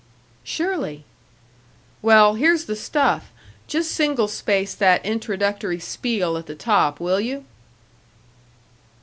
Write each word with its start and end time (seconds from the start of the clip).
"Surely." 0.43 1.05
"Well, 2.01 2.33
here's 2.33 2.65
the 2.65 2.75
stuff. 2.75 3.31
Just 3.67 3.91
single 3.91 4.27
space 4.27 4.73
that 4.73 5.05
introductory 5.05 5.77
spiel 5.79 6.37
at 6.37 6.47
the 6.47 6.55
top, 6.55 6.99
will 6.99 7.19
you?" 7.21 7.45